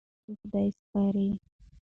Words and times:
پاتې 0.03 0.23
په 0.27 0.33
خدای 0.39 0.67
سپارئ. 0.79 1.29